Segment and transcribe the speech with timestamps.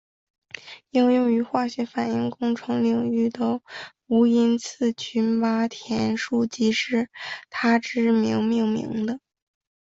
[0.89, 3.61] 应用于化学反应工程领域的
[4.07, 7.07] 无因次群八田数即是以
[7.51, 9.19] 他之名命名的。